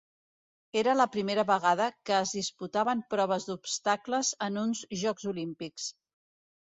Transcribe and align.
Era 0.81 0.95
la 1.01 1.05
primera 1.15 1.43
vegada 1.49 1.89
que 2.09 2.15
es 2.19 2.33
disputaven 2.37 3.03
proves 3.15 3.47
d'obstacles 3.51 4.33
en 4.47 4.59
uns 4.67 4.83
Jocs 5.03 5.29
Olímpics. 5.35 5.87